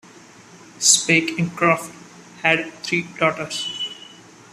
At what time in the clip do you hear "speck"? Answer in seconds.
0.79-1.37